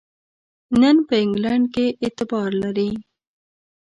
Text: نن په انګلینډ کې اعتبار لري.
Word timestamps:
نن 0.81 0.97
په 1.07 1.13
انګلینډ 1.23 1.65
کې 1.73 1.85
اعتبار 2.03 2.49
لري. 2.63 2.89